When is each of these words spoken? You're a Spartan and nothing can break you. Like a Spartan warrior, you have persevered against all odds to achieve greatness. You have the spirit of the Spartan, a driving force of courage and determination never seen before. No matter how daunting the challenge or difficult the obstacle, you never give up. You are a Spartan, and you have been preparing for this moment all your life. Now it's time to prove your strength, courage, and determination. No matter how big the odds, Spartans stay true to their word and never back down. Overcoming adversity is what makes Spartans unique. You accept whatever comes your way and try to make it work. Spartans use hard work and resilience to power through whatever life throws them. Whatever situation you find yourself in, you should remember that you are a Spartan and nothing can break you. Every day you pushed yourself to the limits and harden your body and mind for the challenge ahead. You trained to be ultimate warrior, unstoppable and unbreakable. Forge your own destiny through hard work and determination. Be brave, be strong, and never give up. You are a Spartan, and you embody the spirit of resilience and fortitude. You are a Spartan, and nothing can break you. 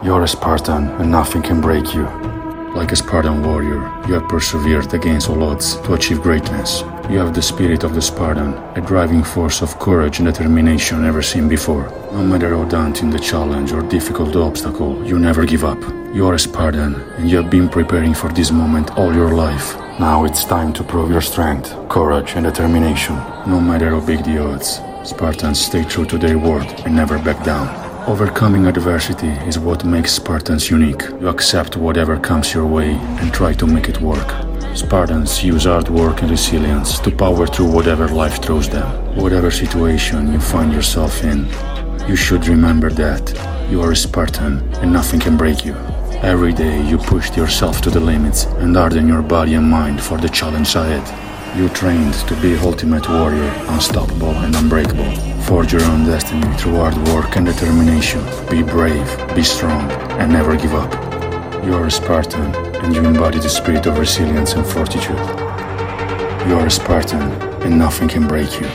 You're 0.00 0.22
a 0.22 0.28
Spartan 0.28 0.86
and 1.00 1.10
nothing 1.10 1.42
can 1.42 1.60
break 1.60 1.92
you. 1.92 2.04
Like 2.72 2.92
a 2.92 2.96
Spartan 2.96 3.42
warrior, 3.42 3.80
you 4.06 4.14
have 4.14 4.28
persevered 4.28 4.94
against 4.94 5.28
all 5.28 5.42
odds 5.42 5.74
to 5.80 5.94
achieve 5.94 6.22
greatness. 6.22 6.82
You 7.10 7.18
have 7.18 7.34
the 7.34 7.42
spirit 7.42 7.82
of 7.82 7.96
the 7.96 8.00
Spartan, 8.00 8.54
a 8.76 8.80
driving 8.80 9.24
force 9.24 9.60
of 9.60 9.76
courage 9.80 10.20
and 10.20 10.32
determination 10.32 11.02
never 11.02 11.20
seen 11.20 11.48
before. 11.48 11.90
No 12.12 12.22
matter 12.22 12.56
how 12.56 12.64
daunting 12.66 13.10
the 13.10 13.18
challenge 13.18 13.72
or 13.72 13.82
difficult 13.82 14.34
the 14.34 14.40
obstacle, 14.40 15.04
you 15.04 15.18
never 15.18 15.44
give 15.44 15.64
up. 15.64 15.80
You 16.14 16.28
are 16.28 16.34
a 16.34 16.38
Spartan, 16.38 16.94
and 17.16 17.28
you 17.28 17.36
have 17.38 17.50
been 17.50 17.68
preparing 17.68 18.14
for 18.14 18.28
this 18.28 18.52
moment 18.52 18.96
all 18.96 19.12
your 19.12 19.34
life. 19.34 19.76
Now 19.98 20.24
it's 20.26 20.44
time 20.44 20.72
to 20.74 20.84
prove 20.84 21.10
your 21.10 21.22
strength, 21.22 21.74
courage, 21.88 22.34
and 22.36 22.46
determination. 22.46 23.16
No 23.48 23.60
matter 23.60 23.90
how 23.90 24.00
big 24.06 24.22
the 24.22 24.38
odds, 24.38 24.80
Spartans 25.02 25.60
stay 25.60 25.82
true 25.82 26.04
to 26.04 26.18
their 26.18 26.38
word 26.38 26.66
and 26.84 26.94
never 26.94 27.18
back 27.18 27.44
down. 27.44 27.87
Overcoming 28.08 28.66
adversity 28.66 29.28
is 29.46 29.58
what 29.58 29.84
makes 29.84 30.14
Spartans 30.14 30.70
unique. 30.70 31.02
You 31.20 31.28
accept 31.28 31.76
whatever 31.76 32.18
comes 32.18 32.54
your 32.54 32.64
way 32.64 32.92
and 32.92 33.34
try 33.34 33.52
to 33.52 33.66
make 33.66 33.90
it 33.90 34.00
work. 34.00 34.30
Spartans 34.74 35.44
use 35.44 35.66
hard 35.66 35.90
work 35.90 36.22
and 36.22 36.30
resilience 36.30 36.98
to 37.00 37.10
power 37.10 37.46
through 37.46 37.70
whatever 37.70 38.08
life 38.08 38.40
throws 38.42 38.66
them. 38.66 38.88
Whatever 39.14 39.50
situation 39.50 40.32
you 40.32 40.40
find 40.40 40.72
yourself 40.72 41.22
in, 41.22 41.46
you 42.08 42.16
should 42.16 42.48
remember 42.48 42.88
that 42.88 43.24
you 43.70 43.82
are 43.82 43.92
a 43.92 43.96
Spartan 43.96 44.66
and 44.80 44.90
nothing 44.90 45.20
can 45.20 45.36
break 45.36 45.66
you. 45.66 45.74
Every 46.22 46.54
day 46.54 46.80
you 46.88 46.96
pushed 46.96 47.36
yourself 47.36 47.82
to 47.82 47.90
the 47.90 48.00
limits 48.00 48.46
and 48.62 48.74
harden 48.74 49.06
your 49.06 49.20
body 49.20 49.52
and 49.52 49.70
mind 49.70 50.02
for 50.02 50.16
the 50.16 50.30
challenge 50.30 50.74
ahead. 50.76 51.06
You 51.58 51.68
trained 51.68 52.14
to 52.14 52.34
be 52.40 52.56
ultimate 52.56 53.06
warrior, 53.06 53.52
unstoppable 53.68 54.30
and 54.30 54.56
unbreakable. 54.56 55.07
Forge 55.48 55.72
your 55.72 55.82
own 55.84 56.04
destiny 56.04 56.46
through 56.58 56.74
hard 56.74 56.94
work 57.08 57.36
and 57.36 57.46
determination. 57.46 58.22
Be 58.50 58.62
brave, 58.62 59.34
be 59.34 59.42
strong, 59.42 59.90
and 60.20 60.30
never 60.30 60.54
give 60.58 60.74
up. 60.74 60.92
You 61.64 61.72
are 61.72 61.86
a 61.86 61.90
Spartan, 61.90 62.54
and 62.82 62.94
you 62.94 63.02
embody 63.02 63.38
the 63.38 63.48
spirit 63.48 63.86
of 63.86 63.98
resilience 63.98 64.52
and 64.52 64.66
fortitude. 64.66 65.16
You 66.46 66.54
are 66.58 66.66
a 66.66 66.70
Spartan, 66.70 67.22
and 67.62 67.78
nothing 67.78 68.08
can 68.08 68.28
break 68.28 68.60
you. 68.60 68.68